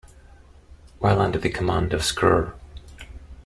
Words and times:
While 0.97 1.21
under 1.21 1.37
the 1.37 1.51
command 1.51 1.93
of 1.93 2.01
Skr. 2.01 2.53